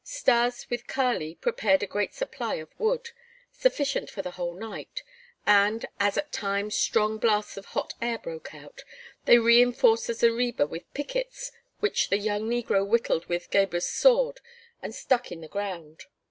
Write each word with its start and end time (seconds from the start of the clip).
Stas, 0.03 0.67
with 0.71 0.87
Kali, 0.87 1.35
prepared 1.35 1.83
a 1.83 1.85
great 1.85 2.15
supply 2.15 2.55
of 2.55 2.69
wood, 2.79 3.11
sufficient 3.51 4.09
for 4.09 4.23
the 4.23 4.31
whole 4.31 4.55
night, 4.55 5.03
and, 5.45 5.85
as 5.99 6.17
at 6.17 6.31
times 6.31 6.75
strong 6.75 7.19
blasts 7.19 7.55
of 7.55 7.65
hot 7.77 7.93
air 8.01 8.17
broke 8.17 8.55
out, 8.55 8.83
they 9.25 9.37
reinforced 9.37 10.07
the 10.07 10.15
zareba 10.15 10.65
with 10.65 10.91
pickets 10.95 11.51
which 11.81 12.09
the 12.09 12.17
young 12.17 12.49
negro 12.49 12.83
whittled 12.83 13.27
with 13.27 13.51
Gebhr's 13.51 13.85
sword 13.85 14.41
and 14.81 14.95
stuck 14.95 15.31
in 15.31 15.41
the 15.41 15.47
ground. 15.47 16.05